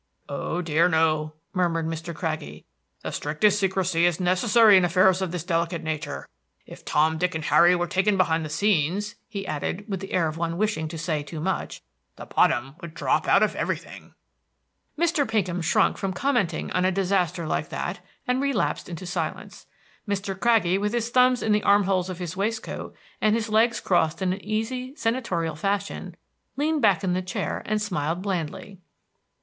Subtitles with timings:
[0.27, 2.11] "Oh dear, no," murmured Mr.
[2.11, 2.65] Craggie.
[3.03, 6.27] "The strictest secrecy is necessary in affairs of this delicate nature.
[6.65, 10.27] If Tom, Dick, and Harry were taken behind the scenes," he added, with the air
[10.27, 11.83] of one wishing to say too much,
[12.15, 14.15] "the bottom would drop out of everything."
[14.97, 15.27] Mr.
[15.29, 19.67] Pinkham shrunk from commenting on a disaster like that, and relapsed into silence.
[20.07, 20.35] Mr.
[20.39, 24.19] Craggie, with his thumbs in the arm holes of his waistcoat, and his legs crossed
[24.19, 26.15] in an easy, senatorial fashion,
[26.57, 28.79] leaned back in the chair and smiled blandly.